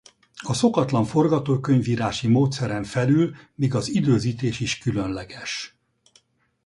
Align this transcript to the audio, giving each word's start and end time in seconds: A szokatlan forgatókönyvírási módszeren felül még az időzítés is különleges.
A 0.43 0.53
szokatlan 0.53 1.05
forgatókönyvírási 1.05 2.27
módszeren 2.27 2.83
felül 2.83 3.35
még 3.55 3.75
az 3.75 3.87
időzítés 3.87 4.59
is 4.59 4.77
különleges. 4.77 5.75